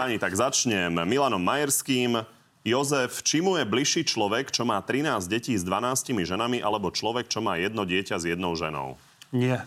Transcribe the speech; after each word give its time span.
páni, 0.00 0.16
tak 0.16 0.32
začnem 0.32 0.96
Milanom 1.04 1.44
Majerským. 1.44 2.24
Jozef, 2.64 3.20
či 3.20 3.44
mu 3.44 3.60
je 3.60 3.68
bližší 3.68 4.00
človek, 4.08 4.48
čo 4.48 4.64
má 4.64 4.80
13 4.80 5.28
detí 5.28 5.52
s 5.52 5.60
12 5.60 6.24
ženami, 6.24 6.64
alebo 6.64 6.88
človek, 6.88 7.28
čo 7.28 7.44
má 7.44 7.60
jedno 7.60 7.84
dieťa 7.84 8.16
s 8.16 8.24
jednou 8.24 8.56
ženou? 8.56 8.96
Nie. 9.28 9.60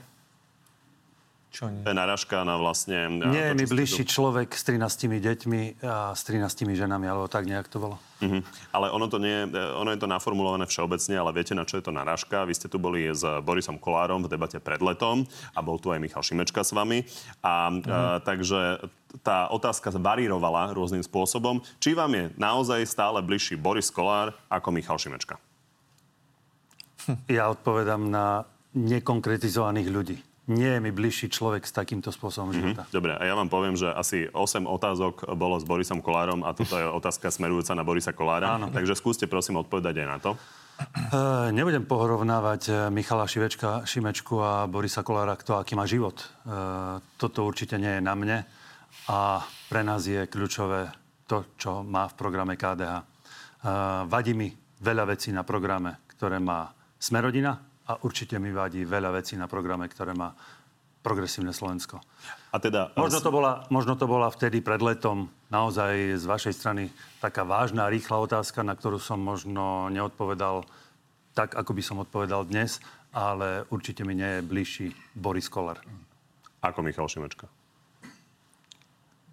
Čo 1.54 1.70
nie? 1.70 1.86
To 1.86 1.94
je 1.94 1.98
narážka 2.02 2.42
na 2.42 2.58
vlastne... 2.58 3.22
Nie 3.30 3.54
je 3.54 3.62
mi 3.62 3.70
bližší 3.70 4.10
tu... 4.10 4.18
človek 4.18 4.58
s 4.58 4.66
13 4.66 5.22
deťmi 5.22 5.86
a 5.86 6.18
s 6.18 6.26
13 6.26 6.50
ženami, 6.74 7.06
alebo 7.06 7.30
tak 7.30 7.46
nejak 7.46 7.70
to 7.70 7.78
bolo. 7.78 8.02
Uh-huh. 8.26 8.42
Ale 8.74 8.90
ono, 8.90 9.06
to 9.06 9.22
nie, 9.22 9.46
ono 9.54 9.94
je 9.94 10.02
to 10.02 10.10
naformulované 10.10 10.66
všeobecne, 10.66 11.14
ale 11.14 11.30
viete, 11.30 11.54
na 11.54 11.62
čo 11.62 11.78
je 11.78 11.86
to 11.86 11.94
narážka? 11.94 12.50
Vy 12.50 12.58
ste 12.58 12.66
tu 12.66 12.82
boli 12.82 13.06
s 13.06 13.22
Borisom 13.46 13.78
Kolárom 13.78 14.26
v 14.26 14.34
debate 14.34 14.58
pred 14.58 14.82
letom 14.82 15.30
a 15.54 15.62
bol 15.62 15.78
tu 15.78 15.94
aj 15.94 16.02
Michal 16.02 16.26
Šimečka 16.26 16.66
s 16.66 16.74
vami. 16.74 17.06
A, 17.46 17.70
uh-huh. 17.70 17.86
a 17.86 17.98
takže 18.26 18.90
tá 19.22 19.46
otázka 19.54 19.94
varírovala 19.94 20.74
rôznym 20.74 21.06
spôsobom. 21.06 21.62
Či 21.78 21.94
vám 21.94 22.18
je 22.18 22.26
naozaj 22.34 22.82
stále 22.90 23.22
bližší 23.22 23.62
Boris 23.62 23.94
Kolár 23.94 24.34
ako 24.50 24.74
Michal 24.74 24.98
Šimečka? 24.98 25.38
Ja 27.30 27.54
odpovedám 27.54 28.10
na 28.10 28.50
nekonkretizovaných 28.74 29.90
ľudí 29.94 30.18
nie 30.52 30.68
je 30.68 30.80
mi 30.84 30.92
bližší 30.92 31.32
človek 31.32 31.64
s 31.64 31.72
takýmto 31.72 32.12
spôsobom 32.12 32.52
mm-hmm. 32.52 32.60
života. 32.60 32.84
Dobre, 32.92 33.16
a 33.16 33.24
ja 33.24 33.32
vám 33.32 33.48
poviem, 33.48 33.80
že 33.80 33.88
asi 33.88 34.28
8 34.28 34.68
otázok 34.68 35.32
bolo 35.40 35.56
s 35.56 35.64
Borisom 35.64 36.04
Kolárom 36.04 36.44
a 36.44 36.52
toto 36.52 36.76
je 36.76 36.84
otázka 36.84 37.32
smerujúca 37.32 37.72
na 37.72 37.88
Borisa 37.88 38.12
Kolára. 38.12 38.60
Áno. 38.60 38.68
Takže 38.68 39.00
skúste 39.00 39.24
prosím 39.32 39.64
odpovedať 39.64 40.04
aj 40.04 40.08
na 40.08 40.18
to. 40.20 40.32
Uh, 41.14 41.54
nebudem 41.54 41.86
porovnávať 41.86 42.62
e, 42.66 42.72
Michala 42.90 43.30
Šivečka, 43.30 43.86
Šimečku 43.86 44.42
a 44.42 44.66
Borisa 44.66 45.06
Kolára, 45.06 45.38
kto 45.38 45.62
aký 45.62 45.78
má 45.78 45.86
život. 45.86 46.18
Uh, 46.44 46.98
toto 47.16 47.46
určite 47.46 47.78
nie 47.78 48.02
je 48.02 48.02
na 48.02 48.18
mne 48.18 48.42
a 49.06 49.46
pre 49.70 49.86
nás 49.86 50.02
je 50.10 50.26
kľúčové 50.26 50.90
to, 51.30 51.46
čo 51.62 51.86
má 51.86 52.10
v 52.10 52.18
programe 52.18 52.58
KDH. 52.58 52.94
Uh, 53.00 53.06
vadí 54.10 54.34
mi 54.34 54.50
veľa 54.82 55.14
vecí 55.14 55.30
na 55.30 55.46
programe, 55.46 56.04
ktoré 56.18 56.42
má 56.42 56.74
Smerodina, 56.98 57.54
a 57.88 58.00
určite 58.04 58.40
mi 58.40 58.54
vadí 58.56 58.88
veľa 58.88 59.12
vecí 59.12 59.36
na 59.36 59.48
programe, 59.52 59.88
ktoré 59.92 60.16
má 60.16 60.32
progresívne 61.04 61.52
Slovensko. 61.52 62.00
A 62.56 62.58
teda... 62.64 62.96
Možno 62.96 63.20
to, 63.20 63.28
bola, 63.28 63.68
možno 63.68 64.00
to 64.00 64.08
bola 64.08 64.32
vtedy 64.32 64.64
pred 64.64 64.80
letom 64.80 65.28
naozaj 65.52 66.16
z 66.16 66.24
vašej 66.24 66.54
strany 66.56 66.84
taká 67.20 67.44
vážna, 67.44 67.92
rýchla 67.92 68.24
otázka, 68.24 68.64
na 68.64 68.72
ktorú 68.72 69.04
som 69.04 69.20
možno 69.20 69.92
neodpovedal 69.92 70.64
tak, 71.36 71.60
ako 71.60 71.76
by 71.76 71.84
som 71.84 72.00
odpovedal 72.00 72.48
dnes, 72.48 72.80
ale 73.12 73.68
určite 73.68 74.08
mi 74.08 74.16
nie 74.16 74.40
je 74.40 74.48
bližší 74.48 74.88
Boris 75.12 75.52
Koller. 75.52 75.78
Ako 76.64 76.80
Michal 76.80 77.12
Šimečka? 77.12 77.52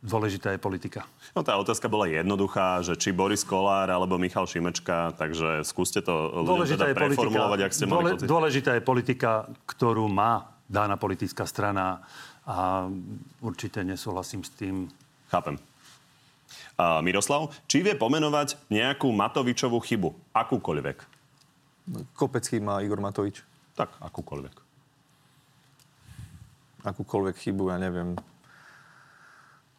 Dôležitá 0.01 0.57
je 0.57 0.61
politika. 0.61 1.05
No 1.37 1.45
tá 1.45 1.61
otázka 1.61 1.85
bola 1.85 2.09
jednoduchá, 2.09 2.81
že 2.81 2.97
či 2.97 3.13
Boris 3.13 3.45
Kolár 3.45 3.93
alebo 3.93 4.17
Michal 4.17 4.49
Šimečka, 4.49 5.13
takže 5.21 5.61
skúste 5.61 6.01
to 6.01 6.41
ľuďom 6.41 6.65
teda 6.65 6.97
preformulovať, 6.97 7.61
ak 7.69 7.73
ste 7.77 7.85
mali 7.85 8.17
pocit. 8.17 8.25
Dôležitá 8.25 8.71
je 8.81 8.83
politika, 8.83 9.45
ktorú 9.69 10.09
má 10.09 10.57
dána 10.73 10.97
politická 10.97 11.45
strana 11.45 12.01
a 12.49 12.89
určite 13.45 13.85
nesúhlasím 13.85 14.41
s 14.41 14.51
tým. 14.57 14.89
Chápem. 15.29 15.61
Uh, 16.81 17.05
Miroslav, 17.05 17.53
či 17.69 17.85
vie 17.85 17.93
pomenovať 17.93 18.57
nejakú 18.73 19.13
Matovičovú 19.13 19.85
chybu? 19.85 20.17
Akúkoľvek? 20.33 20.97
Kopecký 22.17 22.57
má 22.57 22.81
Igor 22.81 23.05
Matovič. 23.05 23.45
Tak, 23.77 24.01
akúkoľvek. 24.01 24.55
Akúkoľvek 26.89 27.37
chybu, 27.37 27.69
ja 27.69 27.77
neviem 27.77 28.17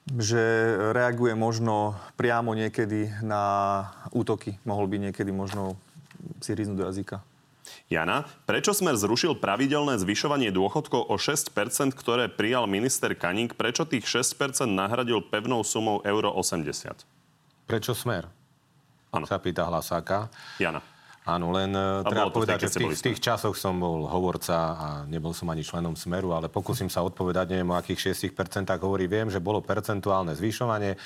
že 0.10 0.42
reaguje 0.92 1.38
možno 1.38 1.94
priamo 2.18 2.58
niekedy 2.58 3.14
na 3.22 3.44
útoky. 4.10 4.58
Mohol 4.66 4.86
by 4.90 4.98
niekedy 5.10 5.30
možno 5.30 5.78
si 6.42 6.58
ríznúť 6.58 6.78
do 6.78 6.88
jazyka. 6.90 7.18
Jana, 7.92 8.24
prečo 8.48 8.72
Smer 8.72 8.96
zrušil 8.96 9.38
pravidelné 9.38 10.00
zvyšovanie 10.00 10.50
dôchodkov 10.52 11.12
o 11.12 11.16
6%, 11.20 11.92
ktoré 11.92 12.32
prijal 12.32 12.68
minister 12.68 13.12
Kaník? 13.16 13.56
Prečo 13.56 13.84
tých 13.84 14.08
6% 14.08 14.68
nahradil 14.68 15.20
pevnou 15.24 15.62
sumou 15.64 16.00
euro 16.04 16.32
80? 16.32 17.04
Prečo 17.68 17.92
Smer? 17.96 18.28
Ano. 19.12 19.28
Sa 19.28 19.40
pýta 19.44 19.68
Hlasáka. 19.68 20.32
Jana. 20.56 20.80
Áno, 21.22 21.54
len 21.54 21.70
a 21.78 22.02
treba 22.02 22.34
povedať, 22.34 22.66
že 22.66 22.70
v 22.74 22.78
tých, 22.82 22.94
v 22.98 23.06
tých 23.14 23.20
časoch 23.22 23.54
som 23.54 23.78
bol 23.78 24.10
hovorca 24.10 24.58
a 24.74 24.88
nebol 25.06 25.38
som 25.38 25.46
ani 25.54 25.62
členom 25.62 25.94
Smeru, 25.94 26.34
ale 26.34 26.50
pokúsim 26.50 26.90
sa 26.90 27.06
odpovedať, 27.06 27.54
neviem 27.54 27.70
o 27.70 27.78
akých 27.78 28.18
6% 28.18 28.66
hovorí. 28.82 29.06
Viem, 29.06 29.30
že 29.30 29.38
bolo 29.38 29.62
percentuálne 29.62 30.34
zvyšovanie. 30.34 30.98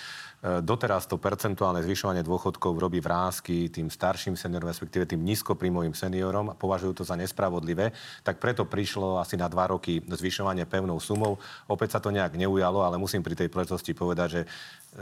E, 0.45 0.61
doteraz 0.61 1.09
to 1.09 1.17
percentuálne 1.17 1.81
zvyšovanie 1.81 2.22
dôchodkov 2.22 2.78
robí 2.78 3.01
vrázky 3.01 3.73
tým 3.73 3.89
starším 3.89 4.38
seniorom, 4.38 4.69
respektíve 4.69 5.09
tým 5.09 5.25
nízkoprímovým 5.25 5.97
seniorom 5.97 6.53
a 6.53 6.57
považujú 6.57 7.01
to 7.01 7.03
za 7.03 7.17
nespravodlivé. 7.17 7.89
Tak 8.22 8.38
preto 8.38 8.69
prišlo 8.69 9.17
asi 9.17 9.41
na 9.41 9.50
dva 9.50 9.73
roky 9.73 10.05
zvyšovanie 10.05 10.69
pevnou 10.69 11.01
sumou. 11.01 11.41
Opäť 11.66 11.97
sa 11.97 12.00
to 12.00 12.13
nejak 12.13 12.38
neujalo, 12.38 12.85
ale 12.85 13.01
musím 13.01 13.25
pri 13.25 13.34
tej 13.34 13.50
príležitosti 13.50 13.97
povedať, 13.97 14.28
že 14.29 14.41
e, 14.45 14.47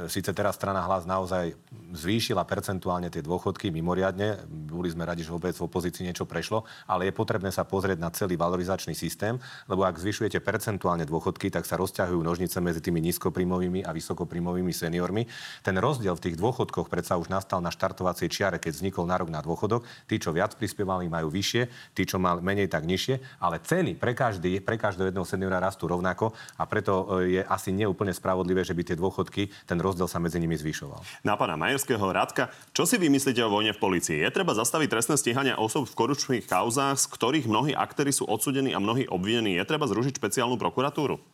síce 0.08 0.32
teraz 0.32 0.56
strana 0.56 0.80
hlas 0.80 1.04
naozaj 1.04 1.60
zvýšila 1.92 2.48
percentuálne 2.48 3.12
tie 3.12 3.20
dôchodky 3.20 3.68
mimoriadne. 3.68 4.48
Boli 4.48 4.96
sme 4.96 5.04
radi, 5.04 5.28
že 5.28 5.36
vôbec 5.36 5.52
v 5.52 5.68
opozícii 5.68 6.08
niečo 6.08 6.24
prešlo, 6.24 6.64
ale 6.88 7.12
je 7.12 7.14
potrebné 7.20 7.52
sa 7.52 7.68
pozrieť 7.68 8.00
na 8.00 8.16
celý 8.16 8.40
valorizačný 8.40 8.96
systém, 8.96 9.36
lebo 9.68 9.84
ak 9.84 10.00
zvyšujete 10.00 10.40
percentuálne 10.40 11.04
dôchodky, 11.04 11.52
tak 11.52 11.68
sa 11.68 11.76
rozťahujú 11.76 12.24
nožnice 12.24 12.64
medzi 12.64 12.80
tými 12.80 13.04
nízkoprímovými 13.12 13.84
a 13.84 13.92
vysokoprímovými 13.92 14.72
seniormi 14.72 15.33
ten 15.64 15.76
rozdiel 15.80 16.16
v 16.20 16.30
tých 16.30 16.36
dôchodkoch 16.40 16.92
predsa 16.92 17.20
už 17.20 17.32
nastal 17.32 17.64
na 17.64 17.72
štartovacej 17.72 18.28
čiare, 18.30 18.58
keď 18.60 18.80
vznikol 18.80 19.08
nárok 19.08 19.30
na 19.32 19.40
dôchodok. 19.40 19.86
Tí, 20.06 20.20
čo 20.20 20.36
viac 20.36 20.56
prispievali, 20.60 21.08
majú 21.08 21.32
vyššie, 21.32 21.94
tí, 21.96 22.04
čo 22.04 22.20
mali 22.20 22.44
menej, 22.44 22.68
tak 22.70 22.84
nižšie, 22.84 23.40
ale 23.40 23.64
ceny 23.64 23.96
pre, 23.98 24.14
každý, 24.14 24.60
pre 24.60 24.76
každého 24.76 25.10
jedného 25.10 25.28
seniora 25.28 25.64
rastú 25.64 25.88
rovnako 25.88 26.36
a 26.58 26.64
preto 26.68 27.22
e, 27.24 27.40
je 27.40 27.42
asi 27.44 27.72
neúplne 27.72 28.12
spravodlivé, 28.12 28.62
že 28.62 28.76
by 28.76 28.82
tie 28.84 28.98
dôchodky, 29.00 29.50
ten 29.66 29.80
rozdiel 29.80 30.08
sa 30.08 30.22
medzi 30.22 30.38
nimi 30.38 30.58
zvyšoval. 30.60 31.24
Na 31.26 31.40
pána 31.40 31.56
Majerského 31.56 32.04
Radka, 32.04 32.52
čo 32.76 32.84
si 32.84 33.00
vymyslíte 33.00 33.42
o 33.46 33.54
vojne 33.54 33.72
v 33.72 33.82
policii? 33.82 34.22
Je 34.22 34.30
treba 34.34 34.54
zastaviť 34.54 34.90
trestné 34.92 35.16
stíhania 35.18 35.56
osob 35.58 35.88
v 35.88 35.98
korupčných 35.98 36.46
kauzách, 36.46 37.00
z 37.00 37.06
ktorých 37.10 37.46
mnohí 37.50 37.72
aktéry 37.74 38.12
sú 38.14 38.28
odsudení 38.28 38.76
a 38.76 38.84
mnohí 38.84 39.10
obvinení. 39.10 39.56
Je 39.58 39.66
treba 39.68 39.90
zrušiť 39.90 40.20
špeciálnu 40.20 40.60
prokuratúru? 40.60 41.33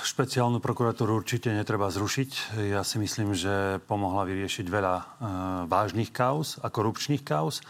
Špeciálnu 0.00 0.64
prokuratúru 0.64 1.20
určite 1.20 1.52
netreba 1.52 1.92
zrušiť. 1.92 2.56
Ja 2.72 2.80
si 2.80 2.96
myslím, 2.96 3.36
že 3.36 3.84
pomohla 3.84 4.24
vyriešiť 4.24 4.64
veľa 4.64 4.94
e, 4.96 5.04
vážnych 5.68 6.08
kauz 6.08 6.56
a 6.64 6.72
korupčných 6.72 7.20
kauz. 7.20 7.60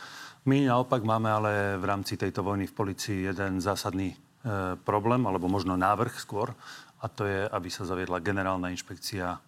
My 0.46 0.62
naopak 0.62 1.02
máme 1.02 1.26
ale 1.26 1.74
v 1.82 1.84
rámci 1.90 2.14
tejto 2.14 2.46
vojny 2.46 2.70
v 2.70 2.76
policii 2.78 3.26
jeden 3.26 3.58
zásadný 3.58 4.14
e, 4.14 4.16
problém, 4.78 5.26
alebo 5.26 5.50
možno 5.50 5.74
návrh 5.74 6.22
skôr, 6.22 6.54
a 7.02 7.10
to 7.10 7.26
je, 7.26 7.50
aby 7.50 7.66
sa 7.66 7.82
zaviedla 7.82 8.22
generálna 8.22 8.70
inšpekcia 8.70 9.42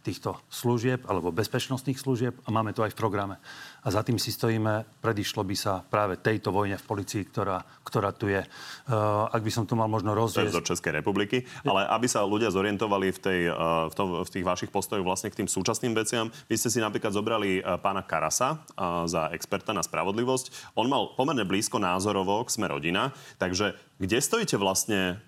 týchto 0.00 0.40
služieb 0.48 1.04
alebo 1.04 1.28
bezpečnostných 1.32 2.00
služieb 2.00 2.34
a 2.44 2.48
máme 2.48 2.72
to 2.72 2.80
aj 2.84 2.96
v 2.96 3.00
programe. 3.00 3.36
A 3.84 3.88
za 3.92 4.00
tým 4.00 4.16
si 4.16 4.32
stojíme, 4.32 5.00
predišlo 5.00 5.44
by 5.44 5.56
sa 5.56 5.80
práve 5.84 6.20
tejto 6.20 6.52
vojne 6.52 6.76
v 6.76 6.84
policii, 6.84 7.28
ktorá, 7.28 7.60
ktorá 7.84 8.12
tu 8.12 8.28
je. 8.28 8.40
Uh, 8.40 9.28
ak 9.28 9.40
by 9.44 9.52
som 9.52 9.64
tu 9.64 9.76
mal 9.76 9.88
možno 9.88 10.12
je 10.12 10.52
zo 10.52 10.64
Českej 10.64 11.00
republiky, 11.00 11.44
ale 11.64 11.84
aby 11.88 12.08
sa 12.08 12.24
ľudia 12.24 12.52
zorientovali 12.52 13.12
v, 13.12 13.18
tej, 13.20 13.40
uh, 13.48 13.88
v, 13.88 13.94
tom, 13.96 14.08
v 14.24 14.30
tých 14.32 14.44
vašich 14.44 14.72
postojoch 14.72 15.04
vlastne 15.04 15.32
k 15.32 15.44
tým 15.44 15.48
súčasným 15.48 15.92
veciam, 15.96 16.28
vy 16.48 16.56
ste 16.56 16.72
si 16.72 16.80
napríklad 16.80 17.12
zobrali 17.12 17.60
uh, 17.60 17.76
pána 17.80 18.04
Karasa 18.04 18.56
uh, 18.56 19.04
za 19.08 19.32
experta 19.36 19.72
na 19.76 19.84
spravodlivosť. 19.84 20.76
On 20.76 20.88
mal 20.88 21.12
pomerne 21.16 21.44
blízko 21.44 21.80
názorovo 21.80 22.40
k 22.44 22.52
sme 22.52 22.68
rodina, 22.68 23.12
takže 23.36 23.76
kde 24.00 24.18
stojíte 24.20 24.56
vlastne 24.56 25.20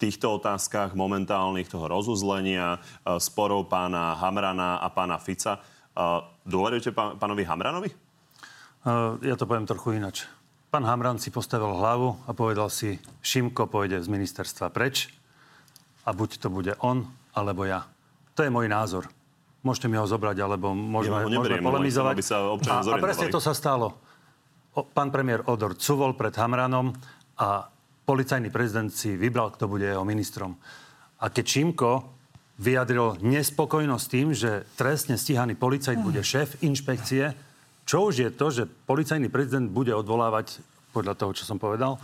týchto 0.00 0.40
otázkach 0.40 0.96
momentálnych 0.96 1.68
toho 1.68 1.84
rozuzlenia, 1.84 2.80
e, 3.04 3.20
sporov 3.20 3.68
pána 3.68 4.16
Hamrana 4.16 4.80
a 4.80 4.88
pána 4.88 5.20
Fica. 5.20 5.60
E, 5.60 5.60
dôverujete 6.48 6.96
pánovi 6.96 7.44
Hamranovi? 7.44 7.90
E, 7.92 7.96
ja 9.20 9.36
to 9.36 9.44
poviem 9.44 9.68
trochu 9.68 10.00
inač. 10.00 10.24
Pán 10.72 10.88
Hamran 10.88 11.20
si 11.20 11.28
postavil 11.28 11.76
hlavu 11.76 12.16
a 12.24 12.32
povedal 12.32 12.72
si, 12.72 12.96
Šimko 13.20 13.68
pôjde 13.68 14.00
z 14.00 14.08
ministerstva 14.08 14.72
preč 14.72 15.12
a 16.06 16.14
buď 16.14 16.30
to 16.40 16.48
bude 16.48 16.72
on, 16.80 17.04
alebo 17.36 17.66
ja. 17.66 17.84
To 18.38 18.46
je 18.46 18.54
môj 18.54 18.70
názor. 18.70 19.10
Môžete 19.60 19.92
mi 19.92 20.00
ho 20.00 20.06
zobrať, 20.08 20.40
alebo 20.40 20.72
môžeme, 20.72 21.20
ja 21.20 21.28
môžeme 21.28 21.60
polemizovať. 21.60 22.14
Aby 22.16 22.24
sa 22.24 22.38
a, 22.40 22.80
a 22.80 22.96
presne 22.96 23.28
to 23.28 23.42
sa 23.42 23.52
stalo. 23.52 24.00
O, 24.72 24.86
pán 24.86 25.10
premiér 25.10 25.44
Odor 25.50 25.76
cuvol 25.76 26.14
pred 26.14 26.32
Hamranom 26.38 26.94
a 27.36 27.68
policajný 28.10 28.50
prezident 28.50 28.90
si 28.90 29.14
vybral, 29.14 29.54
kto 29.54 29.70
bude 29.70 29.86
jeho 29.86 30.02
ministrom. 30.02 30.58
A 31.22 31.30
keď 31.30 31.44
Čímko 31.46 32.10
vyjadril 32.58 33.22
nespokojnosť 33.22 34.06
tým, 34.10 34.34
že 34.34 34.66
trestne 34.74 35.14
stíhaný 35.14 35.54
policajt 35.54 36.02
bude 36.02 36.18
šéf 36.18 36.58
inšpekcie, 36.58 37.30
čo 37.86 38.10
už 38.10 38.14
je 38.18 38.30
to, 38.34 38.46
že 38.50 38.62
policajný 38.66 39.30
prezident 39.30 39.70
bude 39.70 39.94
odvolávať, 39.94 40.58
podľa 40.90 41.14
toho, 41.14 41.30
čo 41.38 41.46
som 41.46 41.62
povedal, 41.62 42.02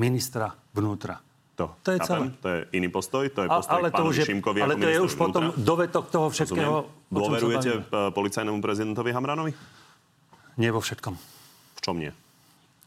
ministra 0.00 0.56
vnútra. 0.72 1.20
To, 1.60 1.76
to 1.84 1.94
je 1.94 1.98
celé. 2.02 2.32
To 2.40 2.48
je 2.48 2.60
iný 2.74 2.88
postoj, 2.88 3.28
to 3.28 3.44
je 3.44 3.48
postoj 3.52 3.76
ale 3.76 3.92
to 3.92 4.02
už 4.08 4.16
je, 4.16 4.24
Šimkovi 4.26 4.58
Ale 4.64 4.74
to 4.74 4.88
je 4.88 4.98
už 5.04 5.12
vnútra. 5.12 5.20
potom 5.20 5.42
dovetok 5.54 6.04
toho 6.08 6.26
všetkého. 6.32 6.88
Dôverujete 7.12 7.92
policajnému 7.92 8.58
prezidentovi 8.58 9.12
Hamranovi? 9.12 9.52
Nie 10.56 10.72
vo 10.72 10.80
všetkom. 10.80 11.14
V 11.76 11.80
čom 11.84 12.00
nie? 12.00 12.23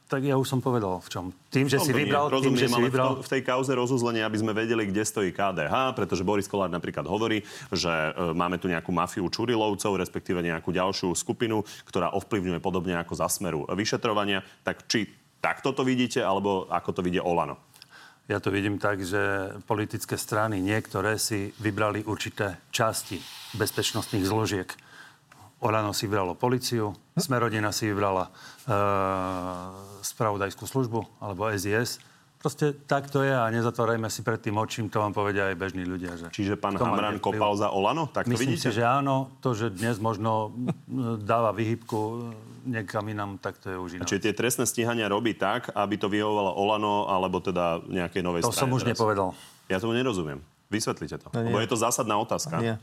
Tak 0.07 0.23
ja 0.23 0.39
už 0.39 0.47
som 0.47 0.63
povedal 0.63 1.03
v 1.03 1.09
čom. 1.11 1.25
Tým, 1.51 1.67
že 1.67 1.83
si 1.83 1.91
vybral... 1.91 2.31
Rozumiem, 2.31 2.55
tým, 2.55 2.63
že 2.63 2.71
si 2.71 2.79
vybral... 2.79 3.19
v, 3.19 3.27
tej 3.27 3.43
kauze 3.43 3.75
rozuzlenia, 3.75 4.23
aby 4.23 4.39
sme 4.39 4.55
vedeli, 4.55 4.87
kde 4.87 5.03
stojí 5.03 5.35
KDH, 5.35 5.99
pretože 5.99 6.23
Boris 6.23 6.47
Kolár 6.47 6.71
napríklad 6.71 7.03
hovorí, 7.03 7.43
že 7.75 7.91
e, 7.91 8.31
máme 8.31 8.55
tu 8.55 8.71
nejakú 8.71 8.95
mafiu 8.95 9.27
Čurilovcov, 9.27 9.99
respektíve 9.99 10.39
nejakú 10.39 10.71
ďalšiu 10.71 11.11
skupinu, 11.11 11.59
ktorá 11.83 12.15
ovplyvňuje 12.15 12.63
podobne 12.63 12.95
ako 12.95 13.19
za 13.19 13.27
smeru 13.27 13.67
vyšetrovania. 13.67 14.47
Tak 14.63 14.87
či 14.87 15.11
takto 15.43 15.75
to 15.75 15.83
vidíte, 15.83 16.23
alebo 16.23 16.71
ako 16.71 16.95
to 16.95 17.01
vidie 17.03 17.19
Olano? 17.19 17.59
Ja 18.31 18.39
to 18.39 18.47
vidím 18.47 18.79
tak, 18.79 19.03
že 19.03 19.55
politické 19.67 20.15
strany 20.15 20.63
niektoré 20.63 21.19
si 21.19 21.51
vybrali 21.59 22.07
určité 22.07 22.63
časti 22.71 23.19
bezpečnostných 23.59 24.23
zložiek 24.23 24.67
Olano 25.57 25.89
si 25.89 26.05
vybralo 26.05 26.37
policiu, 26.37 26.93
Smerodina 27.17 27.73
si 27.73 27.89
vybrala 27.89 28.29
e, 28.29 28.75
spravodajskú 30.05 30.69
službu 30.69 31.01
alebo 31.17 31.49
SIS. 31.49 31.97
Proste 32.37 32.77
tak 32.85 33.09
to 33.09 33.25
je 33.25 33.33
a 33.33 33.49
nezatvárajme 33.49 34.05
si 34.13 34.21
pred 34.21 34.37
tým 34.37 34.61
očím, 34.61 34.93
to 34.93 35.01
vám 35.01 35.09
povedia 35.09 35.49
aj 35.49 35.57
bežní 35.57 35.81
ľudia. 35.89 36.13
Že 36.13 36.25
Čiže 36.29 36.53
pán 36.53 36.77
Hamran 36.77 37.17
kopal 37.17 37.57
za 37.57 37.73
Olano? 37.73 38.05
Tak 38.05 38.29
to 38.29 38.37
Myslím 38.37 38.53
vidíte? 38.53 38.69
si, 38.69 38.77
že 38.77 38.85
áno. 38.85 39.33
To, 39.41 39.57
že 39.57 39.73
dnes 39.73 39.97
možno 39.97 40.53
dáva 41.25 41.49
vyhybku 41.57 42.29
niekam 42.69 43.09
inám, 43.09 43.41
tak 43.41 43.57
to 43.57 43.73
je 43.73 43.77
už. 43.81 43.89
Čiže 44.05 44.29
tie 44.29 44.33
trestné 44.37 44.69
stíhania 44.69 45.09
robí 45.09 45.33
tak, 45.33 45.73
aby 45.73 45.97
to 45.97 46.05
vyhovovalo 46.13 46.53
Olano 46.53 47.09
alebo 47.09 47.41
teda 47.41 47.81
nejakej 47.89 48.21
novej 48.21 48.45
to 48.45 48.53
strane? 48.53 48.61
To 48.61 48.61
som 48.61 48.69
už 48.69 48.85
teraz. 48.85 48.93
nepovedal. 48.93 49.29
Ja 49.65 49.81
tomu 49.81 49.97
nerozumiem. 49.97 50.37
Vysvetlite 50.69 51.17
to. 51.17 51.33
No 51.33 51.41
Lebo 51.41 51.57
je 51.57 51.69
to 51.73 51.79
zásadná 51.79 52.21
otázka. 52.21 52.61
Nie. 52.61 52.75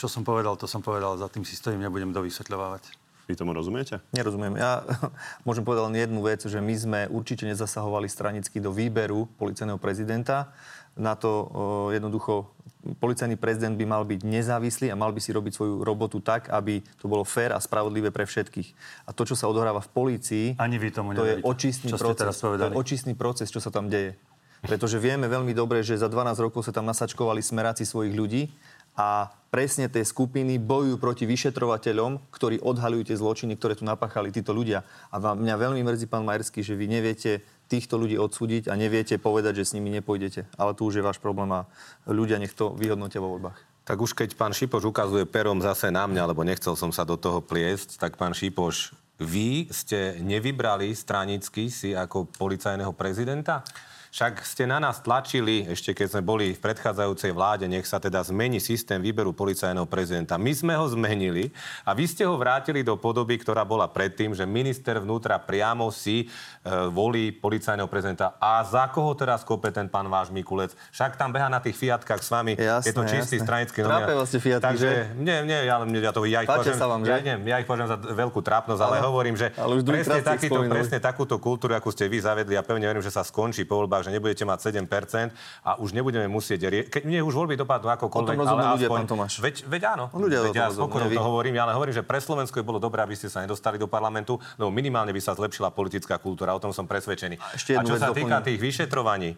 Čo 0.00 0.08
som 0.08 0.24
povedal, 0.24 0.56
to 0.56 0.64
som 0.64 0.80
povedal, 0.80 1.12
za 1.20 1.28
tým 1.28 1.44
si 1.44 1.52
stojím, 1.52 1.84
nebudem 1.84 2.08
dovysvetľovať. 2.16 2.88
Vy 3.28 3.36
tomu 3.36 3.52
rozumiete? 3.52 4.00
Nerozumiem. 4.16 4.56
Ja 4.56 4.80
môžem 5.46 5.60
povedať 5.60 5.92
len 5.92 5.96
jednu 6.00 6.24
vec, 6.24 6.40
že 6.40 6.56
my 6.56 6.72
sme 6.72 7.00
určite 7.12 7.44
nezasahovali 7.44 8.08
stranicky 8.08 8.64
do 8.64 8.72
výberu 8.72 9.28
policajného 9.36 9.76
prezidenta. 9.76 10.56
Na 10.96 11.20
to 11.20 11.28
o, 11.28 11.44
jednoducho 11.92 12.48
policajný 12.96 13.36
prezident 13.36 13.76
by 13.76 13.84
mal 13.84 14.08
byť 14.08 14.24
nezávislý 14.24 14.88
a 14.88 14.96
mal 14.96 15.12
by 15.12 15.20
si 15.20 15.36
robiť 15.36 15.52
svoju 15.52 15.84
robotu 15.84 16.24
tak, 16.24 16.48
aby 16.48 16.80
to 16.96 17.04
bolo 17.04 17.28
fér 17.28 17.52
a 17.52 17.60
spravodlivé 17.60 18.08
pre 18.08 18.24
všetkých. 18.24 18.72
A 19.04 19.12
to, 19.12 19.28
čo 19.28 19.36
sa 19.36 19.52
odohráva 19.52 19.84
v 19.84 19.90
polícii, 19.92 20.44
Ani 20.56 20.80
vy 20.80 20.96
tomu 20.96 21.12
to 21.12 21.28
je 21.28 21.44
očistný 21.44 21.92
proces. 21.92 22.40
To 22.40 22.56
je 22.56 22.72
očistný 22.72 23.12
proces, 23.12 23.52
čo 23.52 23.60
sa 23.60 23.68
tam 23.68 23.92
deje. 23.92 24.16
Pretože 24.64 24.96
vieme 24.96 25.28
veľmi 25.28 25.52
dobre, 25.52 25.84
že 25.84 26.00
za 26.00 26.08
12 26.08 26.40
rokov 26.40 26.64
sa 26.64 26.72
tam 26.72 26.88
nasačkovali 26.88 27.44
smeráci 27.44 27.84
svojich 27.84 28.16
ľudí 28.16 28.48
a 28.96 29.28
presne 29.50 29.90
tie 29.90 30.06
skupiny 30.06 30.56
bojujú 30.62 30.96
proti 30.96 31.26
vyšetrovateľom, 31.26 32.30
ktorí 32.30 32.62
odhalujú 32.62 33.10
tie 33.10 33.18
zločiny, 33.18 33.58
ktoré 33.58 33.74
tu 33.74 33.82
napáchali 33.82 34.30
títo 34.30 34.54
ľudia. 34.54 34.86
A 35.10 35.18
vám, 35.18 35.42
mňa 35.42 35.54
veľmi 35.58 35.82
mrzí, 35.82 36.06
pán 36.06 36.22
Majerský, 36.22 36.62
že 36.62 36.78
vy 36.78 36.86
neviete 36.86 37.42
týchto 37.66 37.98
ľudí 37.98 38.16
odsúdiť 38.16 38.70
a 38.70 38.78
neviete 38.78 39.18
povedať, 39.18 39.62
že 39.62 39.74
s 39.74 39.74
nimi 39.74 39.90
nepôjdete. 39.94 40.46
Ale 40.54 40.74
tu 40.78 40.86
už 40.86 41.02
je 41.02 41.06
váš 41.06 41.18
problém 41.18 41.50
a 41.50 41.66
ľudia 42.06 42.38
nech 42.38 42.54
to 42.54 42.74
vyhodnotia 42.78 43.22
vo 43.22 43.36
voľbách. 43.36 43.58
Tak 43.86 43.98
už 43.98 44.14
keď 44.14 44.38
pán 44.38 44.54
Šipoš 44.54 44.86
ukazuje 44.86 45.26
perom 45.26 45.58
zase 45.58 45.90
na 45.90 46.06
mňa, 46.06 46.30
lebo 46.30 46.46
nechcel 46.46 46.78
som 46.78 46.94
sa 46.94 47.02
do 47.02 47.18
toho 47.18 47.42
pliesť, 47.42 47.98
tak 47.98 48.14
pán 48.14 48.30
Šipoš, 48.30 48.94
vy 49.20 49.68
ste 49.68 50.16
nevybrali 50.22 50.94
stranicky 50.94 51.68
si 51.68 51.92
ako 51.92 52.30
policajného 52.38 52.94
prezidenta? 52.94 53.66
Však 54.10 54.42
ste 54.42 54.66
na 54.66 54.82
nás 54.82 54.98
tlačili, 54.98 55.70
ešte 55.70 55.94
keď 55.94 56.18
sme 56.18 56.22
boli 56.26 56.46
v 56.50 56.58
predchádzajúcej 56.58 57.30
vláde, 57.30 57.70
nech 57.70 57.86
sa 57.86 58.02
teda 58.02 58.18
zmení 58.26 58.58
systém 58.58 58.98
výberu 58.98 59.30
policajného 59.30 59.86
prezidenta. 59.86 60.34
My 60.34 60.50
sme 60.50 60.74
ho 60.74 60.82
zmenili 60.90 61.54
a 61.86 61.94
vy 61.94 62.10
ste 62.10 62.26
ho 62.26 62.34
vrátili 62.34 62.82
do 62.82 62.98
podoby, 62.98 63.38
ktorá 63.38 63.62
bola 63.62 63.86
predtým, 63.86 64.34
že 64.34 64.42
minister 64.50 64.98
vnútra 64.98 65.38
priamo 65.38 65.94
si 65.94 66.26
e, 66.26 66.90
volí 66.90 67.30
policajného 67.30 67.86
prezidenta. 67.86 68.34
A 68.42 68.66
za 68.66 68.90
koho 68.90 69.14
teraz 69.14 69.46
kope 69.46 69.70
ten 69.70 69.86
pán 69.86 70.10
váš 70.10 70.34
Mikulec? 70.34 70.74
Však 70.90 71.14
tam 71.14 71.30
beha 71.30 71.46
na 71.46 71.62
tých 71.62 71.78
fiatkách 71.78 72.20
s 72.26 72.30
vami. 72.34 72.58
Jasné, 72.58 72.90
je 72.90 72.92
to 72.98 73.02
čistý 73.06 73.38
jasné. 73.38 73.46
stranický 73.46 73.78
novinár. 73.86 74.10
vlastne 74.10 74.40
fiatky, 74.42 74.66
Takže, 74.74 74.88
že? 74.90 75.22
Nie, 75.22 75.46
nie, 75.46 75.60
ja, 75.70 75.78
ja, 75.86 76.10
to, 76.10 76.26
ja 76.26 76.42
ich 76.42 76.50
považujem, 76.50 76.82
vám? 76.82 77.00
Ja, 77.06 77.22
nie, 77.22 77.34
ja 77.46 77.56
ich 77.62 77.66
považujem 77.70 77.90
za 77.94 77.98
veľkú 78.02 78.42
trápnosť, 78.42 78.80
ale, 78.82 78.98
ale 78.98 79.06
hovorím, 79.06 79.38
že 79.38 79.54
ale 79.54 79.78
už 79.78 79.86
presne, 79.86 80.18
takýto, 80.18 80.60
presne 80.66 80.98
takúto 80.98 81.38
kultúru, 81.38 81.78
akú 81.78 81.94
ste 81.94 82.10
vy 82.10 82.18
zavedli, 82.18 82.58
a 82.58 82.60
ja 82.60 82.66
pevne 82.66 82.90
verím, 82.90 83.06
že 83.06 83.14
sa 83.14 83.22
skončí 83.22 83.62
po 83.62 83.78
voľbách, 83.80 83.99
že 84.00 84.10
nebudete 84.12 84.44
mať 84.44 84.72
7% 84.72 85.30
a 85.64 85.76
už 85.80 85.92
nebudeme 85.92 86.26
musieť... 86.26 86.60
Rie- 86.68 86.86
Keď 86.88 87.02
mne 87.06 87.24
už 87.24 87.34
voľby 87.34 87.54
dopadnú 87.60 87.88
akokoľvek, 87.94 88.36
ale 88.36 88.62
ľudia, 88.76 88.88
aspoň... 88.88 89.00
Tomáš. 89.06 89.32
Veď, 89.40 89.56
veď 89.66 89.82
áno. 89.96 90.04
Ľudia 90.12 90.40
veď 90.44 90.54
ja 90.56 90.66
spokojne 90.72 91.08
to 91.12 91.22
hovorím, 91.22 91.54
ja 91.56 91.68
ale 91.68 91.74
hovorím, 91.76 91.94
že 91.96 92.04
pre 92.04 92.18
Slovensko 92.20 92.60
je 92.60 92.64
bolo 92.64 92.78
dobré, 92.82 93.00
aby 93.04 93.16
ste 93.16 93.28
sa 93.28 93.42
nedostali 93.44 93.76
do 93.80 93.86
parlamentu, 93.86 94.40
lebo 94.60 94.68
minimálne 94.68 95.12
by 95.14 95.20
sa 95.20 95.32
zlepšila 95.36 95.72
politická 95.72 96.18
kultúra, 96.18 96.52
o 96.56 96.60
tom 96.62 96.72
som 96.74 96.84
presvedčený. 96.84 97.36
A, 97.40 97.46
ešte 97.56 97.76
a 97.76 97.84
čo 97.84 97.96
sa 97.96 98.12
týka 98.12 98.40
tých 98.44 98.58
vyšetrovaní, 98.60 99.36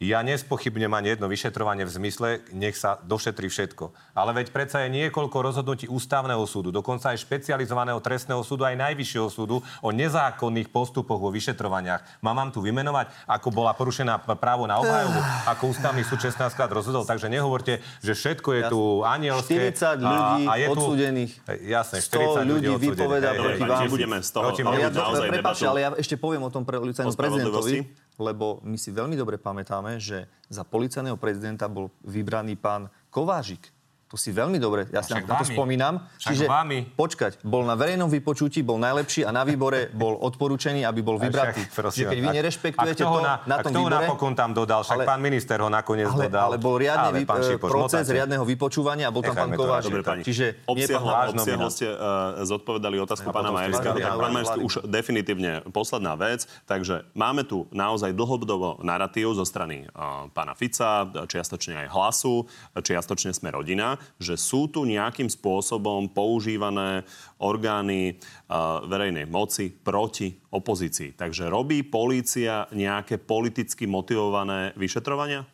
ja 0.00 0.24
nespochybnem 0.24 0.88
ani 0.96 1.12
jedno 1.12 1.28
vyšetrovanie 1.28 1.84
v 1.84 1.92
zmysle, 1.92 2.28
nech 2.56 2.72
sa 2.72 2.96
došetri 3.04 3.52
všetko. 3.52 3.92
Ale 4.16 4.32
veď 4.32 4.48
predsa 4.48 4.80
je 4.88 4.96
niekoľko 4.96 5.36
rozhodnutí 5.44 5.92
ústavného 5.92 6.40
súdu, 6.48 6.72
dokonca 6.72 7.12
aj 7.12 7.20
špecializovaného 7.20 8.00
trestného 8.00 8.40
súdu, 8.40 8.64
aj 8.64 8.80
najvyššieho 8.80 9.28
súdu 9.28 9.60
o 9.84 9.88
nezákonných 9.92 10.72
postupoch 10.72 11.20
vo 11.20 11.28
vyšetrovaniach. 11.28 12.24
Mám 12.24 12.32
vám 12.32 12.48
tu 12.48 12.64
vymenovať, 12.64 13.12
ako 13.28 13.52
bola 13.52 13.76
porušená 13.76 14.24
právo 14.40 14.64
na 14.64 14.80
obhajovu, 14.80 15.20
ako 15.52 15.62
ústavný 15.68 16.00
súd 16.00 16.24
16 16.24 16.48
krát 16.56 16.72
rozhodol. 16.72 17.04
Takže 17.04 17.28
nehovorte, 17.28 17.84
že 18.00 18.16
všetko 18.16 18.48
je 18.56 18.62
tu 18.72 18.80
anielské. 19.04 19.76
40 19.76 20.00
ľudí 20.00 20.42
a, 20.48 20.48
a 20.48 20.52
je 20.56 20.66
tu, 20.72 20.80
odsúdených. 20.80 21.32
Jasne, 21.68 22.00
40 22.00 22.48
ľudí, 22.48 22.72
ľudí 22.72 22.88
vypovedá 22.88 23.36
proti 23.36 23.62
vám. 23.68 23.84
Nebudeme 23.84 24.16
z 24.24 24.30
toho 24.32 24.48
ale 24.48 24.80
ja, 24.80 24.88
to, 24.88 25.00
prepáčte, 25.28 25.66
ale 25.68 25.78
ja 25.84 25.88
ešte 25.92 26.16
poviem 26.16 26.40
o 26.40 26.48
tom 26.48 26.64
pre 26.64 26.80
prezidentovi 26.80 27.84
lebo 28.20 28.60
my 28.60 28.76
si 28.76 28.92
veľmi 28.92 29.16
dobre 29.16 29.40
pamätáme, 29.40 29.96
že 29.96 30.28
za 30.52 30.62
policajného 30.62 31.16
prezidenta 31.16 31.72
bol 31.72 31.88
vybraný 32.04 32.60
pán 32.60 32.92
Kovážik. 33.08 33.72
To 34.10 34.18
si 34.18 34.34
veľmi 34.34 34.58
dobre, 34.58 34.90
ja 34.90 35.06
si 35.06 35.14
na 35.14 35.22
to 35.38 35.46
spomínam. 35.46 36.02
Však 36.18 36.34
Čiže 36.34 36.44
vami. 36.50 36.82
počkať, 36.98 37.46
bol 37.46 37.62
na 37.62 37.78
verejnom 37.78 38.10
vypočutí, 38.10 38.58
bol 38.66 38.74
najlepší 38.82 39.22
a 39.22 39.30
na 39.30 39.46
výbore 39.46 39.86
bol 40.02 40.18
odporúčený, 40.18 40.82
aby 40.82 40.98
bol 40.98 41.14
vybratý. 41.14 41.62
Čiže 41.70 42.10
keď 42.10 42.18
vy 42.18 42.28
nerešpektujete 42.42 43.06
to 43.06 43.18
na, 43.22 43.38
na 43.46 43.62
tom 43.62 43.70
výbore... 43.70 44.10
napokon 44.10 44.34
tam 44.34 44.50
dodal? 44.50 44.82
Však 44.82 44.98
ale, 44.98 45.04
pán 45.06 45.22
minister 45.22 45.62
ho 45.62 45.70
nakoniec 45.70 46.10
ale, 46.10 46.26
dodal. 46.26 46.42
Ale 46.50 46.58
bol 46.58 46.74
riadny 46.82 47.22
ale, 47.22 47.22
vy, 47.22 47.54
Šipoš, 47.54 47.70
proces 47.70 48.02
motáte. 48.02 48.16
riadneho 48.18 48.42
vypočúvania 48.42 49.06
a 49.06 49.12
bol 49.14 49.22
tam 49.22 49.36
pán 49.38 49.50
Kováč. 49.54 49.84
Čiže 50.26 50.66
obsiahlo 50.66 51.70
ste 51.70 51.86
uh, 51.94 52.42
zodpovedali 52.42 52.98
otázku 52.98 53.30
pána 53.30 53.54
Majerského. 53.54 53.94
Tak 53.94 54.18
pán 54.18 54.34
Majerský 54.34 54.58
už 54.58 54.74
definitívne 54.90 55.62
posledná 55.70 56.18
vec. 56.18 56.50
Takže 56.66 57.06
máme 57.14 57.46
tu 57.46 57.70
naozaj 57.70 58.10
dlhodobo 58.10 58.82
narratív 58.82 59.38
zo 59.38 59.46
strany 59.46 59.86
uh, 59.94 60.26
pána 60.34 60.58
Fica, 60.58 61.06
čiastočne 61.30 61.86
aj 61.86 61.94
hlasu, 61.94 62.50
čiastočne 62.74 63.30
sme 63.30 63.54
rodina 63.54 63.99
že 64.18 64.34
sú 64.36 64.68
tu 64.68 64.84
nejakým 64.88 65.28
spôsobom 65.28 66.10
používané 66.10 67.04
orgány 67.40 68.16
uh, 68.16 68.84
verejnej 68.84 69.24
moci 69.28 69.70
proti 69.70 70.34
opozícii. 70.50 71.14
Takže 71.16 71.48
robí 71.48 71.86
polícia 71.86 72.66
nejaké 72.74 73.20
politicky 73.20 73.86
motivované 73.86 74.76
vyšetrovania? 74.76 75.46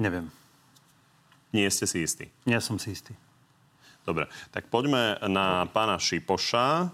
Neviem. 0.00 0.30
Nie 1.54 1.70
ste 1.70 1.86
si 1.86 2.02
istí? 2.02 2.26
Nie 2.46 2.58
som 2.58 2.82
si 2.82 2.90
istý. 2.90 3.14
Dobre, 4.04 4.28
tak 4.52 4.68
poďme 4.68 5.16
na 5.30 5.64
pána 5.70 5.96
Šipoša. 5.96 6.92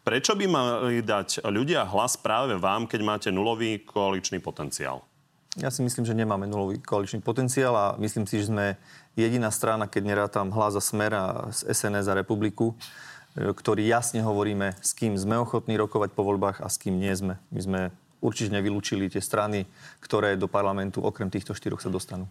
Prečo 0.00 0.32
by 0.34 0.46
mali 0.50 1.00
dať 1.00 1.44
ľudia 1.46 1.86
hlas 1.88 2.18
práve 2.20 2.58
vám, 2.58 2.84
keď 2.90 3.00
máte 3.00 3.28
nulový 3.32 3.80
koaličný 3.86 4.42
potenciál? 4.42 5.09
Ja 5.58 5.66
si 5.74 5.82
myslím, 5.82 6.06
že 6.06 6.14
nemáme 6.14 6.46
nulový 6.46 6.78
koaličný 6.78 7.26
potenciál 7.26 7.74
a 7.74 7.98
myslím 7.98 8.22
si, 8.22 8.38
že 8.38 8.54
sme 8.54 8.78
jediná 9.18 9.50
strana, 9.50 9.90
keď 9.90 10.02
nerátam 10.06 10.54
hlas 10.54 10.78
a 10.78 10.82
smer 10.82 11.10
a 11.10 11.24
z 11.50 11.66
SNS 11.74 12.06
a 12.06 12.14
republiku, 12.14 12.70
e, 13.34 13.50
ktorý 13.50 13.82
jasne 13.82 14.22
hovoríme, 14.22 14.78
s 14.78 14.94
kým 14.94 15.18
sme 15.18 15.42
ochotní 15.42 15.74
rokovať 15.74 16.14
po 16.14 16.22
voľbách 16.22 16.62
a 16.62 16.70
s 16.70 16.78
kým 16.78 17.02
nie 17.02 17.10
sme. 17.10 17.34
My 17.50 17.60
sme 17.66 17.80
určite 18.22 18.54
nevylúčili 18.54 19.10
tie 19.10 19.18
strany, 19.18 19.66
ktoré 19.98 20.38
do 20.38 20.46
parlamentu 20.46 21.02
okrem 21.02 21.26
týchto 21.26 21.50
štyroch 21.50 21.82
sa 21.82 21.90
dostanú. 21.90 22.30